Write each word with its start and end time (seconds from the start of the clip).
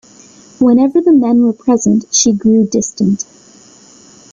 Whenever 0.57 0.99
the 0.99 1.13
men 1.13 1.43
were 1.43 1.53
present 1.53 2.05
she 2.11 2.33
grew 2.33 2.65
distant. 2.65 3.23